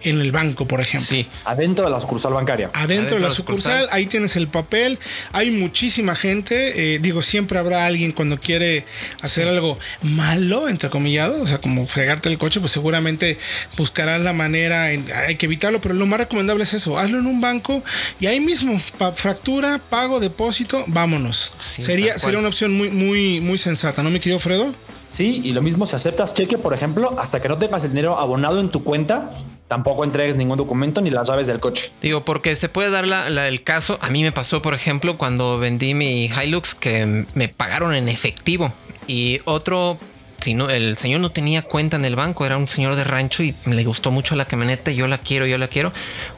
[0.05, 1.07] en el banco, por ejemplo.
[1.07, 1.29] Sí.
[1.45, 2.71] Adentro de la sucursal bancaria.
[2.73, 4.99] Adentro, de la sucursal, ahí tienes el papel.
[5.33, 6.95] Hay muchísima gente.
[6.95, 8.85] Eh, digo, siempre habrá alguien cuando quiere
[9.21, 13.39] hacer algo malo, entrecomillado, o sea, como fregarte el coche, pues seguramente
[13.77, 14.85] buscarás la manera.
[14.85, 16.99] hay que evitarlo, pero lo más recomendable es eso.
[16.99, 17.83] Hazlo en un banco
[18.21, 18.79] y ahí mismo,
[19.15, 21.53] fractura, pago, depósito, vámonos.
[21.59, 24.73] sería, sería una opción muy, muy, muy sensata, ¿no, mi querido Fredo?
[25.09, 28.19] Sí, y lo mismo si aceptas cheque, por ejemplo, hasta que no tengas el dinero
[28.19, 29.31] abonado en tu cuenta,
[29.73, 31.91] tampoco entregues ningún documento ni las llaves del coche.
[32.03, 33.99] Digo, porque se puede dar la, el caso.
[34.03, 38.75] A mí me pasó, por ejemplo, cuando vendí mi Hilux que me pagaron en efectivo
[39.07, 39.99] y otro
[40.41, 43.43] si no, el señor no tenía cuenta en el banco, era un señor de rancho
[43.43, 45.91] y le gustó mucho la camioneta, yo la quiero, yo la quiero.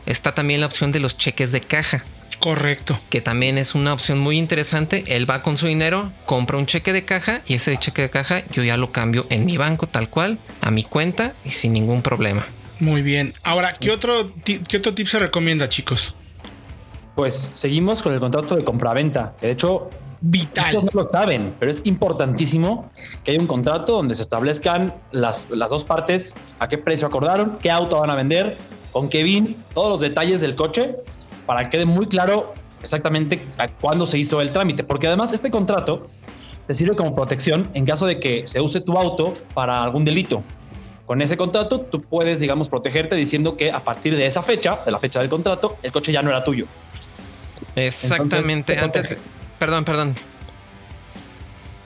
[0.06, 2.04] Está también la opción de los cheques de caja.
[2.38, 3.00] Correcto.
[3.10, 5.02] Que también es una opción muy interesante.
[5.08, 8.44] Él va con su dinero, compra un cheque de caja y ese cheque de caja
[8.52, 12.02] yo ya lo cambio en mi banco tal cual, a mi cuenta y sin ningún
[12.02, 12.46] problema.
[12.80, 13.34] Muy bien.
[13.42, 14.12] Ahora, ¿qué otro,
[14.44, 16.14] qué otro tip se recomienda, chicos?
[17.14, 20.84] Pues seguimos con el contrato de compraventa, de hecho vital.
[20.84, 22.90] no lo saben, pero es importantísimo
[23.22, 27.58] que haya un contrato donde se establezcan las, las dos partes, a qué precio acordaron,
[27.60, 28.56] qué auto van a vender,
[28.90, 30.96] con qué BIN, todos los detalles del coche
[31.46, 35.50] para que quede muy claro exactamente a cuándo se hizo el trámite, porque además este
[35.50, 36.08] contrato
[36.66, 40.42] te sirve como protección en caso de que se use tu auto para algún delito.
[41.06, 44.90] Con ese contrato tú puedes, digamos, protegerte diciendo que a partir de esa fecha, de
[44.90, 46.66] la fecha del contrato, el coche ya no era tuyo.
[47.76, 48.78] Exactamente.
[48.78, 49.18] Antes,
[49.58, 50.14] perdón, perdón.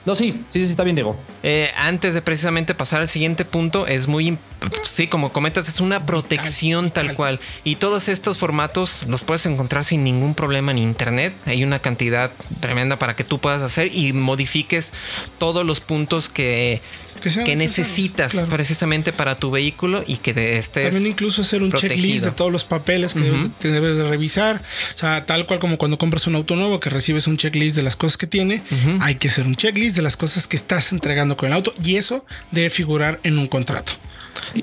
[0.05, 1.15] No, sí, sí, sí, está bien, Diego.
[1.43, 4.37] Eh, antes de precisamente pasar al siguiente punto, es muy,
[4.81, 7.39] sí, como comentas, es una protección tal cual.
[7.65, 11.35] Y todos estos formatos los puedes encontrar sin ningún problema en internet.
[11.45, 14.93] Hay una cantidad tremenda para que tú puedas hacer y modifiques
[15.37, 16.81] todos los puntos que
[17.19, 20.91] que, necesitas precisamente para tu vehículo y que estés.
[20.91, 24.61] También incluso hacer un checklist de todos los papeles que debes, de revisar.
[24.95, 27.83] O sea, tal cual como cuando compras un auto nuevo que recibes un checklist de
[27.83, 28.63] las cosas que tiene,
[29.01, 31.95] hay que hacer un checklist de las cosas que estás entregando con el auto y
[31.95, 33.93] eso debe figurar en un contrato.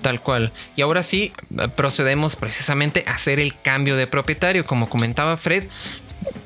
[0.02, 0.52] Tal cual.
[0.74, 1.32] Y ahora sí,
[1.76, 4.66] procedemos precisamente a hacer el cambio de propietario.
[4.66, 5.64] Como comentaba Fred,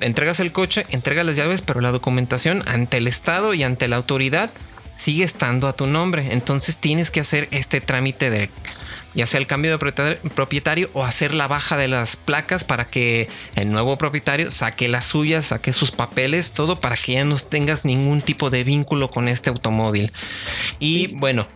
[0.01, 3.97] entregas el coche, entregas las llaves, pero la documentación ante el Estado y ante la
[3.97, 4.51] autoridad
[5.01, 6.33] sigue estando a tu nombre.
[6.33, 8.51] Entonces tienes que hacer este trámite de
[9.15, 13.29] ya sea el cambio de propietario o hacer la baja de las placas para que
[13.57, 17.85] el nuevo propietario saque las suyas, saque sus papeles, todo para que ya no tengas
[17.85, 20.13] ningún tipo de vínculo con este automóvil.
[20.79, 21.49] Y bueno,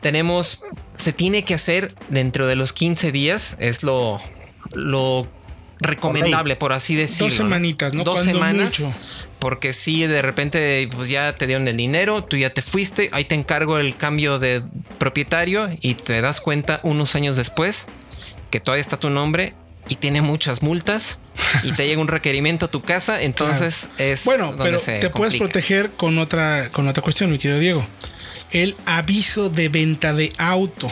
[0.00, 4.20] tenemos, se tiene que hacer dentro de los 15 días, es lo,
[4.74, 5.26] lo
[5.80, 7.28] recomendable, por así decirlo.
[7.28, 8.04] Dos semanitas, ¿no?
[8.04, 8.82] Dos semanas
[9.42, 13.24] porque si de repente pues ya te dieron el dinero, tú ya te fuiste, ahí
[13.24, 14.62] te encargo el cambio de
[14.98, 17.88] propietario y te das cuenta unos años después
[18.50, 19.56] que todavía está tu nombre
[19.88, 21.22] y tiene muchas multas
[21.64, 25.90] y te llega un requerimiento a tu casa, entonces es bueno, pero te puedes proteger
[25.90, 27.84] con otra con otra cuestión, mi querido Diego.
[28.52, 30.88] El aviso de venta de auto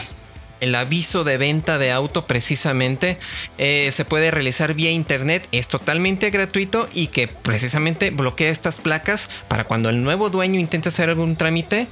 [0.61, 3.17] el aviso de venta de auto precisamente
[3.57, 9.29] eh, se puede realizar vía internet, es totalmente gratuito y que precisamente bloquea estas placas
[9.47, 11.87] para cuando el nuevo dueño intente hacer algún trámite,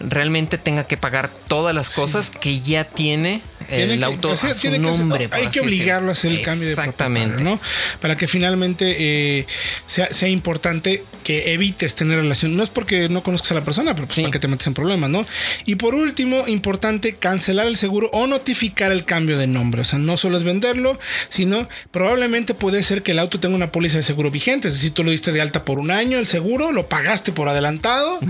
[0.00, 5.28] realmente tenga que pagar todas las cosas que ya tiene el auto a su nombre.
[5.32, 7.42] hay que obligarlo a hacer el cambio de Exactamente.
[7.42, 7.60] ¿no?
[8.00, 9.46] Para que finalmente eh,
[9.86, 12.56] sea, sea, importante que evites tener relación.
[12.56, 14.74] No es porque no conozcas a la persona, pero pues para que te metes en
[14.74, 15.26] problemas, ¿no?
[15.66, 19.82] Y por último, importante cancelar el seguro o notificar el cambio de nombre.
[19.82, 23.72] O sea, no solo es venderlo, sino probablemente puede ser que el auto tenga una
[23.72, 24.68] póliza de seguro vigente.
[24.68, 27.48] Es decir, tú lo diste de alta por un año el seguro, lo pagaste por
[27.48, 28.20] adelantado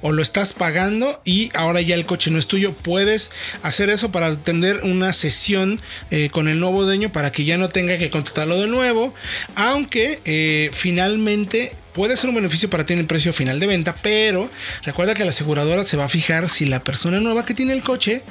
[0.00, 2.72] o lo estás pagando y ahora ya el coche no es tuyo.
[2.72, 3.30] Puedes
[3.62, 7.68] hacer eso para atender una sesión eh, con el nuevo dueño para que ya no
[7.68, 9.14] tenga que contratarlo de nuevo.
[9.54, 13.96] Aunque eh, finalmente puede ser un beneficio para ti en el precio final de venta,
[14.02, 14.50] pero
[14.82, 17.82] recuerda que la aseguradora se va a fijar si la persona nueva que tiene el
[17.82, 18.22] coche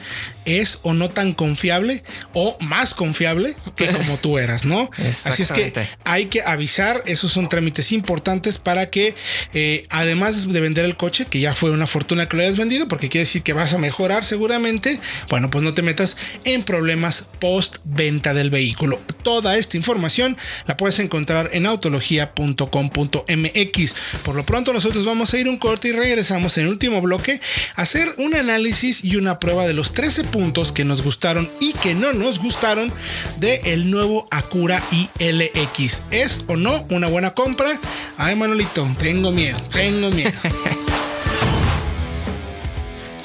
[0.45, 4.91] es o no tan confiable o más confiable que como tú eras, ¿no?
[5.25, 5.73] Así es que
[6.03, 9.15] hay que avisar, esos son trámites importantes para que
[9.55, 12.87] eh, además de vender el coche, que ya fue una fortuna que lo hayas vendido,
[12.87, 14.99] porque quiere decir que vas a mejorar seguramente,
[15.29, 19.01] bueno, pues no te metas en problemas post venta del vehículo.
[19.23, 23.95] Toda esta información la puedes encontrar en autología.com.mx X.
[24.23, 27.41] Por lo pronto nosotros vamos a ir un corte y regresamos en el último bloque
[27.75, 31.73] a hacer un análisis y una prueba de los 13 puntos que nos gustaron y
[31.73, 32.91] que no nos gustaron
[33.37, 36.01] de el nuevo Acura ILX.
[36.11, 37.79] ¿Es o no una buena compra?
[38.17, 40.31] Ay Manolito, tengo miedo, tengo miedo.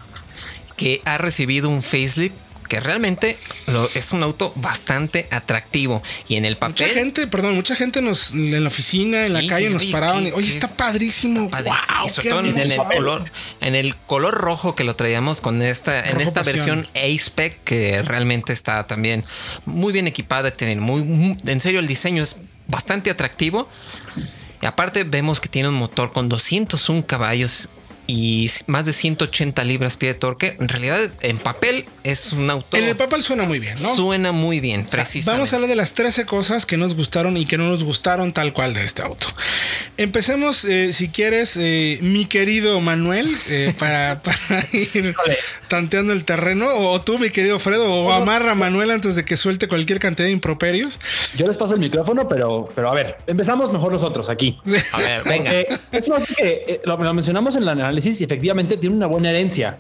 [0.77, 2.35] que ha recibido un facelift
[2.73, 6.87] porque realmente lo, es un auto bastante atractivo y en el papel.
[6.87, 9.93] Mucha gente, perdón, mucha gente nos en la oficina, en la calle sí, nos oye,
[9.93, 10.23] paraban.
[10.23, 11.51] qué- y, Oye, qué- está padrísimo.
[11.51, 11.77] Padrísimo.
[11.99, 12.89] Wow, Y sobre todo en el hermoso".
[12.91, 13.31] color,
[13.61, 16.55] en el color rojo que lo traíamos con esta, en esta pasión.
[16.87, 19.23] versión A-Spec que realmente está también
[19.67, 23.69] muy bien equipada, tiene muy, muy- en serio el diseño es bastante atractivo.
[24.63, 27.69] Y aparte vemos que tiene un motor con 201 caballos
[28.07, 30.57] y más de 180 libras pie de torque.
[30.59, 32.77] En realidad, en papel es un auto.
[32.77, 33.95] En el papel suena muy bien, ¿no?
[33.95, 35.39] Suena muy bien, precisamente.
[35.39, 38.33] Vamos a hablar de las 13 cosas que nos gustaron y que no nos gustaron
[38.33, 39.29] tal cual de este auto.
[39.97, 45.15] Empecemos, eh, si quieres, eh, mi querido Manuel, eh, para, para ir
[45.73, 49.39] tanteando el terreno, o tú, mi querido Fredo, o amarra a Manuel antes de que
[49.39, 51.01] suelte cualquier cantidad de improperios.
[51.35, 54.59] Yo les paso el micrófono, pero, pero a ver, empezamos mejor nosotros aquí.
[54.93, 55.51] A ver, venga.
[55.51, 58.97] Porque es un auto que eh, lo, lo mencionamos en el análisis y efectivamente tiene
[58.97, 59.79] una buena herencia.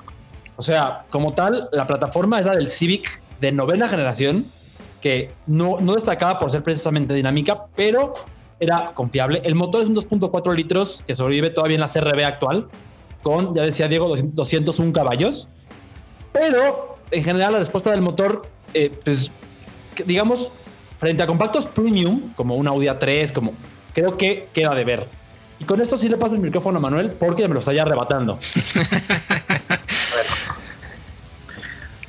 [0.57, 4.46] O sea, como tal, la plataforma es la del Civic de novena generación,
[5.02, 8.14] que no, no destacaba por ser precisamente dinámica, pero
[8.61, 9.42] era confiable.
[9.44, 12.68] El motor es un 2.4 litros que sobrevive todavía en la CRB actual,
[13.22, 15.48] con, ya decía Diego, 200 201 caballos.
[16.32, 18.42] Pero en general la respuesta del motor,
[18.74, 19.30] eh, pues
[20.06, 20.50] digamos,
[20.98, 23.52] frente a compactos premium, como un Audi A3, como
[23.92, 25.08] creo que queda de ver.
[25.58, 27.82] Y con esto sí le paso el micrófono a Manuel porque me lo está ya
[27.82, 28.38] arrebatando.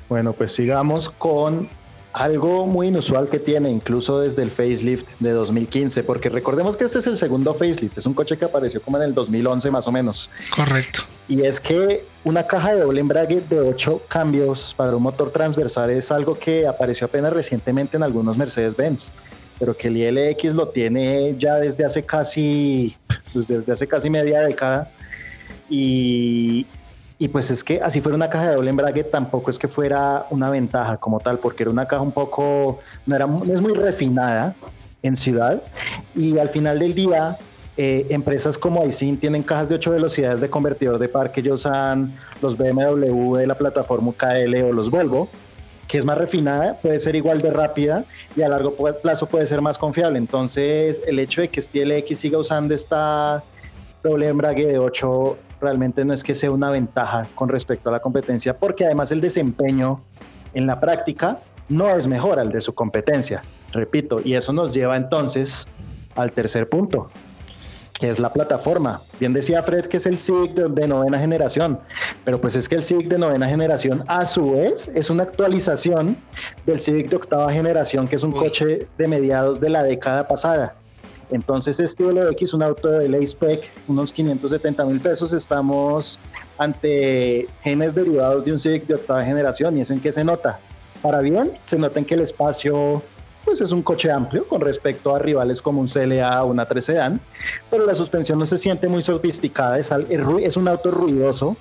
[0.09, 1.67] Bueno, pues sigamos con
[2.13, 6.99] algo muy inusual que tiene, incluso desde el facelift de 2015, porque recordemos que este
[6.99, 9.91] es el segundo facelift, es un coche que apareció como en el 2011 más o
[9.91, 10.30] menos.
[10.56, 11.02] Correcto.
[11.28, 15.89] Y es que una caja de doble embrague de 8 cambios para un motor transversal
[15.89, 19.12] es algo que apareció apenas recientemente en algunos Mercedes-Benz,
[19.58, 22.95] pero que el ILX lo tiene ya desde hace casi,
[23.32, 24.91] pues desde hace casi media década.
[25.69, 26.67] Y,
[27.19, 30.26] y pues es que así fuera una caja de doble embrague, tampoco es que fuera
[30.30, 34.56] una ventaja como tal, porque era una caja un poco, no, era, es muy refinada
[35.04, 35.62] en ciudad.
[36.15, 37.38] Y al final del día,
[37.78, 41.62] eh, empresas como Aisin tienen cajas de 8 velocidades de convertidor de par que ellos
[41.62, 45.28] usan los BMW de la plataforma KL o los Volvo,
[45.88, 49.62] que es más refinada, puede ser igual de rápida y a largo plazo puede ser
[49.62, 50.17] más confiable.
[50.17, 53.43] Entonces, el hecho de que STLX siga usando esta
[54.02, 57.99] doble embrague de 8 realmente no es que sea una ventaja con respecto a la
[57.99, 60.02] competencia, porque además el desempeño
[60.54, 64.97] en la práctica no es mejor al de su competencia, repito, y eso nos lleva
[64.97, 65.67] entonces
[66.15, 67.10] al tercer punto,
[67.99, 69.02] que es la plataforma.
[69.19, 71.80] Bien decía Fred que es el Civic de, de novena generación,
[72.26, 76.17] pero pues es que el Civic de novena generación a su vez es una actualización
[76.65, 78.39] del Civic de octava generación, que es un Uy.
[78.39, 80.76] coche de mediados de la década pasada.
[81.34, 86.19] Entonces este LX, un auto de ley spec, unos 570 mil pesos, estamos
[86.60, 89.78] ante genes derivados de un Civic de octava generación.
[89.78, 90.60] ¿Y eso en qué se nota?
[91.02, 93.02] Para bien, se nota en que el espacio
[93.43, 96.86] pues es un coche amplio con respecto a rivales como un CLA o una 3
[96.86, 97.19] Sedan,
[97.69, 101.58] pero la suspensión no se siente muy sofisticada, es, es un auto ruidoso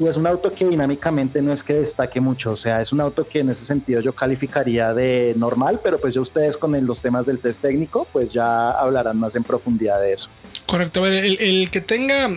[0.00, 3.02] y es un auto que dinámicamente no es que destaque mucho, o sea, es un
[3.02, 7.02] auto que en ese sentido yo calificaría de normal, pero pues ya ustedes con los
[7.02, 10.30] temas del test técnico pues ya hablarán más en profundidad de eso.
[10.70, 11.00] Correcto.
[11.04, 12.30] A ver, el, el que tenga,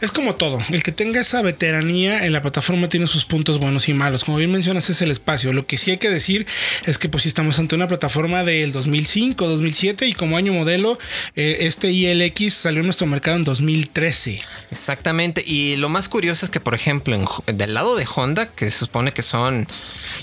[0.00, 3.88] es como todo, el que tenga esa veteranía en la plataforma tiene sus puntos buenos
[3.88, 4.22] y malos.
[4.22, 5.52] Como bien mencionas, es el espacio.
[5.52, 6.46] Lo que sí hay que decir
[6.86, 11.00] es que pues si estamos ante una plataforma del 2005, 2007 y como año modelo,
[11.34, 14.40] eh, este ILX salió a nuestro mercado en 2013.
[14.70, 15.42] Exactamente.
[15.44, 18.78] Y lo más curioso es que, por ejemplo, en- del lado de Honda, que se
[18.78, 19.66] supone que son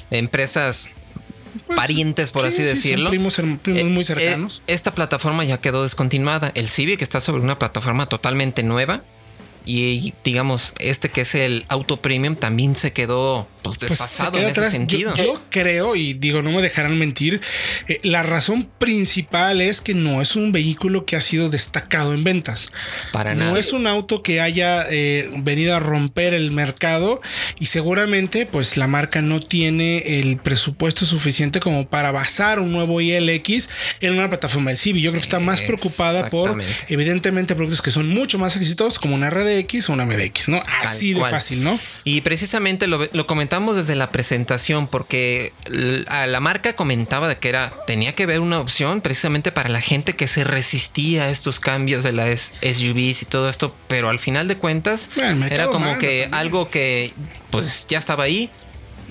[0.10, 0.92] empresas
[1.66, 3.10] Pues, parientes, por sí, así sí, decirlo.
[3.10, 4.62] primos eh, muy eh, cercanos.
[4.68, 6.52] esta plataforma ya quedó descontinuada.
[6.56, 9.02] El Civic está sobre una plataforma totalmente nueva.
[9.68, 14.40] Y digamos, este que es el auto premium también se quedó pues, Pues, se desfasado
[14.40, 14.72] en ese atrás.
[14.72, 15.14] Sentido.
[15.16, 17.42] Yo, creo, y digo, no me dejarán mentir,
[17.88, 22.24] eh, la razón principal es que no es un vehículo que ha sido destacado en
[22.24, 22.72] ventas.
[23.12, 23.60] Para no nada.
[23.60, 27.22] es un auto que haya eh, venido a romper el mercado
[27.60, 33.02] y seguramente pues la marca no tiene el presupuesto suficiente como para basar un nuevo
[33.02, 33.70] ILX
[34.02, 35.02] en una plataforma del Civi.
[35.02, 39.16] Yo creo que está más preocupada por evidentemente productos que son mucho más exitosos como
[39.16, 39.30] una
[39.62, 40.62] RDX o una MDX, ¿no?
[40.82, 41.80] Así de fácil, ¿no?
[42.04, 47.74] Y precisamente lo, lo comentamos desde la presentación porque la marca comentaba de que era
[47.86, 52.04] tenía que haber una opción precisamente para la gente que se resistía a estos cambios
[52.04, 56.24] de las SUVs y todo esto, pero al final de cuentas Bueno, era como que
[56.24, 56.34] también.
[56.34, 57.13] algo que
[57.50, 58.50] pues ya estaba ahí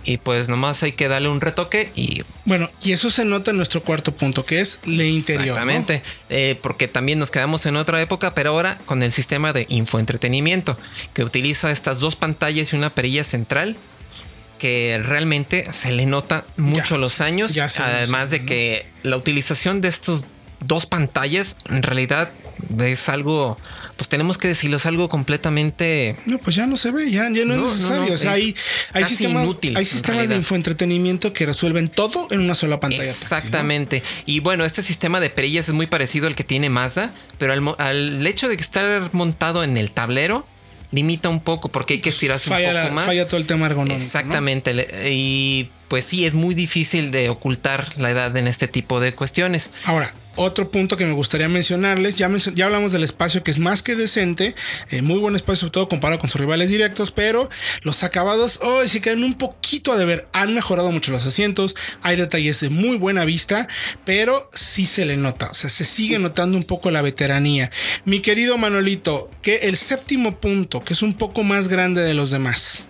[0.07, 3.57] y pues nomás hay que darle un retoque y Bueno, y eso se nota en
[3.59, 5.46] nuestro cuarto punto, que es el interior.
[5.48, 5.52] ¿no?
[5.52, 9.67] Exactamente, Eh, porque también nos quedamos en otra época, pero ahora con el sistema de
[9.69, 10.79] infoentretenimiento,
[11.13, 13.77] que utiliza estas dos pantallas y una perilla central.
[14.59, 17.52] que realmente se le nota mucho Ya, los años.
[17.54, 20.29] ya además de que la utilización de estos
[20.61, 22.31] dos pantallas en realidad
[22.81, 23.59] es algo,
[23.97, 27.44] pues tenemos que decirlo, es algo completamente No, pues ya no se ve, ya, ya
[27.44, 28.07] no, es necesario.
[28.07, 28.55] no, o sea, es hay,
[28.92, 33.03] hay sistemas, inútil, hay sistemas de infoentretenimiento que resuelven todo en una sola pantalla.
[33.05, 34.03] Exactamente.
[34.27, 37.75] Y bueno, este sistema de perillas es muy parecido al que tiene Mazda, pero al,
[37.79, 40.47] al hecho de estar montado en el tablero
[40.92, 43.07] limita un poco porque hay que estirarse Falla, un poco la- más.
[43.07, 43.97] falla todo el tema ergonómico.
[44.03, 45.11] Exactamente.
[45.11, 49.73] Y pues sí, es muy difícil de ocultar la edad en este tipo de cuestiones.
[49.85, 53.82] Ahora, otro punto que me gustaría mencionarles, ya, ya hablamos del espacio que es más
[53.82, 54.54] que decente,
[54.90, 57.48] eh, muy buen espacio, sobre todo comparado con sus rivales directos, pero
[57.82, 60.28] los acabados hoy sí quedan un poquito a deber.
[60.32, 63.68] Han mejorado mucho los asientos, hay detalles de muy buena vista,
[64.04, 67.70] pero sí se le nota, o sea, se sigue notando un poco la veteranía.
[68.04, 72.30] Mi querido Manolito, que el séptimo punto, que es un poco más grande de los
[72.30, 72.88] demás.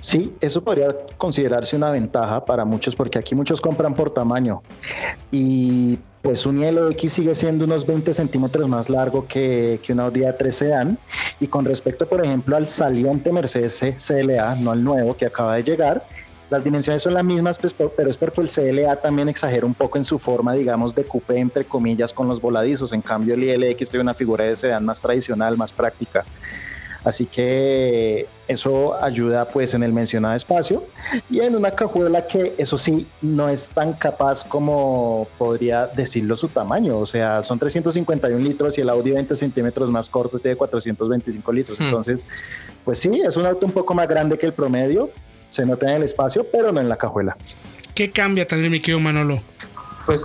[0.00, 4.60] Sí, eso podría considerarse una ventaja para muchos porque aquí muchos compran por tamaño
[5.30, 10.20] y pues un X sigue siendo unos 20 centímetros más largo que, que una Audi
[10.20, 10.98] A3 Sedan
[11.40, 15.64] y con respecto por ejemplo al saliente Mercedes CLA, no al nuevo que acaba de
[15.64, 16.06] llegar,
[16.52, 19.96] las dimensiones son las mismas, pues, pero es porque el CLA también exagera un poco
[19.96, 22.92] en su forma, digamos, de coupé, entre comillas, con los voladizos.
[22.92, 26.26] En cambio, el ILX tiene una figura de sedán más tradicional, más práctica.
[27.04, 30.84] Así que eso ayuda pues en el mencionado espacio
[31.30, 36.48] y en una cajuela que eso sí no es tan capaz como podría decirlo su
[36.48, 36.98] tamaño.
[36.98, 41.80] O sea, son 351 litros y el Audi 20 centímetros más corto tiene 425 litros.
[41.80, 41.84] Hmm.
[41.84, 42.24] Entonces,
[42.84, 45.10] pues sí, es un auto un poco más grande que el promedio.
[45.50, 47.36] Se nota en el espacio, pero no en la cajuela.
[47.94, 49.42] ¿Qué cambia también, mi querido Manolo?
[50.06, 50.24] Pues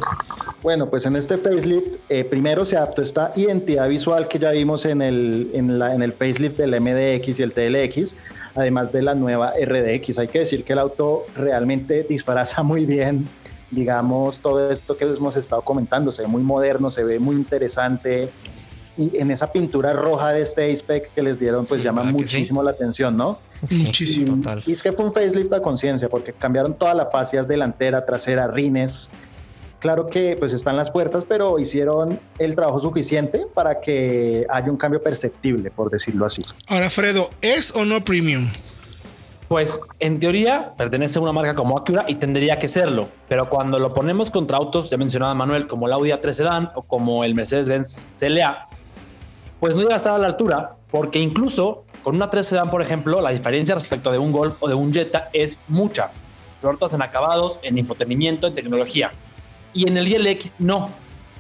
[0.64, 4.86] bueno, pues en este facelift eh, primero se adaptó esta identidad visual que ya vimos
[4.86, 8.14] en el, en, la, en el facelift del MDX y el TLX,
[8.56, 10.18] además de la nueva RDX.
[10.18, 13.28] Hay que decir que el auto realmente disfraza muy bien,
[13.70, 16.12] digamos, todo esto que hemos estado comentando.
[16.12, 18.30] Se ve muy moderno, se ve muy interesante.
[18.98, 22.64] Y en esa pintura roja de este A-Spec que les dieron, pues Sí, llama muchísimo
[22.64, 23.38] la atención, ¿no?
[23.68, 24.38] Sí, Muchísimo.
[24.38, 24.64] total.
[24.66, 28.48] Y es que fue un facelift a conciencia, porque cambiaron todas las fascias delantera, trasera,
[28.48, 29.12] rines.
[29.80, 34.78] Claro que pues están las puertas, pero hicieron el trabajo suficiente para que haya un
[34.78, 36.44] cambio perceptible, por decirlo así.
[36.68, 38.50] Ahora, Fredo, ¿es o no premium?
[39.48, 43.80] Pues en teoría pertenece a una marca como Acura y tendría que serlo, pero cuando
[43.80, 47.34] lo ponemos contra autos, ya mencionaba Manuel, como el Audi A3 Sedan o como el
[47.34, 48.68] Mercedes-Benz CLA,
[49.62, 52.82] pues no llega a estar a la altura, porque incluso con una 3 Sedan, por
[52.82, 56.10] ejemplo, la diferencia respecto de un Golf o de un Jetta es mucha.
[56.62, 59.12] Tortas en acabados, en infotenimiento, en tecnología.
[59.74, 60.90] Y en el ILX no.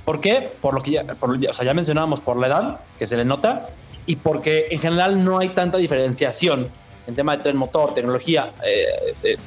[0.06, 0.50] ¿Por qué?
[0.62, 3.26] Por lo que ya, por- o sea, ya mencionábamos, por la edad, que se le
[3.26, 3.68] nota,
[4.06, 6.70] y porque en general no hay tanta diferenciación
[7.08, 8.52] en tema de tren motor, tecnología.
[8.66, 8.86] eh,
[9.24, 9.38] eh,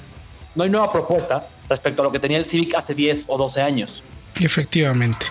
[0.54, 3.62] no hay nueva propuesta respecto a lo que tenía el Civic hace 10 o 12
[3.62, 4.02] años.
[4.40, 5.26] Efectivamente.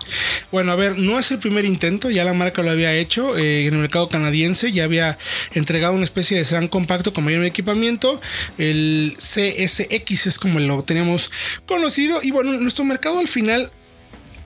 [0.52, 3.68] Bueno, a ver, no es el primer intento, ya la marca lo había hecho eh,
[3.68, 5.18] en el mercado canadiense, ya había
[5.54, 8.20] entregado una especie de sedán compacto con mayor equipamiento,
[8.58, 11.32] el CSX es como lo teníamos
[11.68, 13.72] conocido, y bueno, nuestro mercado al final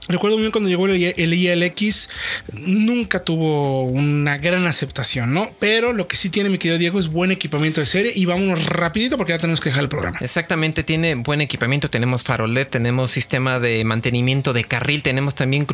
[0.10, 2.10] Recuerdo muy bien cuando llegó el, ILX,
[2.54, 5.51] nunca tuvo una gran aceptación, ¿no?
[5.60, 8.66] Pero lo que sí tiene mi querido Diego es buen equipamiento de serie y vámonos
[8.66, 10.18] rapidito porque ya tenemos que dejar el programa.
[10.20, 15.66] Exactamente, tiene buen equipamiento, tenemos farol LED, tenemos sistema de mantenimiento de carril, tenemos también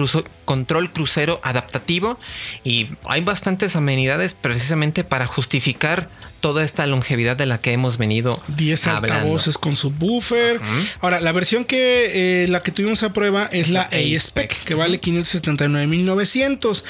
[0.45, 2.19] control crucero adaptativo
[2.63, 6.07] y hay bastantes amenidades precisamente para justificar
[6.39, 9.13] toda esta longevidad de la que hemos venido 10 hablando.
[9.13, 10.59] altavoces con subwoofer.
[11.01, 14.99] Ahora, la versión que eh, la que tuvimos a prueba es la A-Spec, que vale
[14.99, 16.83] 579,900,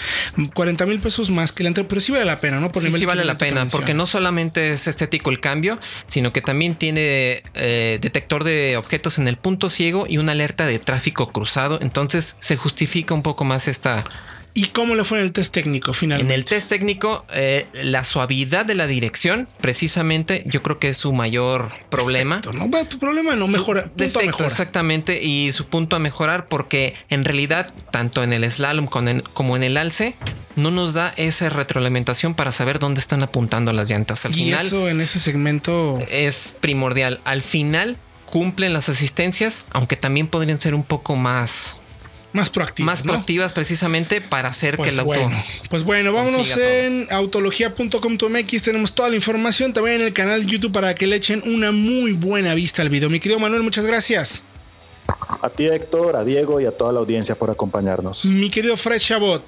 [0.53, 2.71] 40 mil pesos más que la anterior, pero sí vale la pena, ¿no?
[2.71, 6.33] Por Sí, sí vale la pena, que porque no solamente es estético el cambio, sino
[6.33, 10.79] que también tiene eh, detector de objetos en el punto ciego y una alerta de
[10.79, 11.79] tráfico cruzado.
[11.81, 14.03] Entonces se justifica un poco más esta.
[14.59, 16.33] ¿Y cómo le fue en el test técnico En finalmente?
[16.33, 21.13] el test técnico, eh, la suavidad de la dirección, precisamente, yo creo que es su
[21.13, 22.41] mayor problema.
[22.53, 24.47] No, bueno, problema no, mejora, punto a Defecto, mejora.
[24.47, 29.55] exactamente, y su punto a mejorar, porque en realidad, tanto en el slalom en- como
[29.55, 30.15] en el alce,
[30.57, 34.25] no nos da esa retroalimentación para saber dónde están apuntando las llantas.
[34.25, 37.21] Al Y final, eso en ese segmento es primordial.
[37.23, 37.95] Al final
[38.25, 41.77] cumplen las asistencias, aunque también podrían ser un poco más,
[42.33, 42.85] más proactivo.
[42.85, 43.13] más ¿no?
[43.13, 45.19] proactivas precisamente para hacer Pues que el auto...
[45.19, 48.63] bueno, pues bueno, vámonos en autología.com.mx.
[48.63, 51.71] Tenemos toda la información también en el canal de YouTube para que le echen una
[51.71, 53.09] muy buena vista al video.
[53.09, 54.43] Mi querido Manuel, muchas gracias.
[55.41, 58.25] A ti Héctor, a Diego y a toda la audiencia por acompañarnos.
[58.25, 59.43] Mi querido Fred Chabot.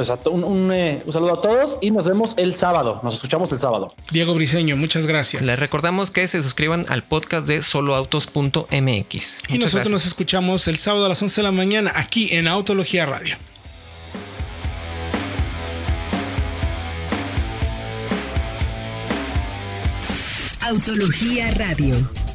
[0.00, 3.00] Pues un, eh, un, saludo a todos y nos vemos el sábado.
[3.02, 3.92] Nos escuchamos el sábado.
[4.10, 5.42] Diego Briseño, muchas gracias.
[5.42, 9.42] Les recordamos que se suscriban al podcast de soloautos.mx.
[9.50, 13.04] Y nosotros nos escuchamos el sábado a las 11 de la mañana aquí en Autología
[13.04, 13.36] Radio.
[20.62, 22.19] Autología Radio.